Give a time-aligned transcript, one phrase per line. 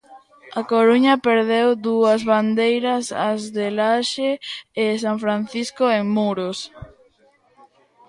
[0.59, 4.29] A Coruña perdeu dúas bandeiras, as de Laxe
[4.83, 6.59] e San Francisco, en Muros.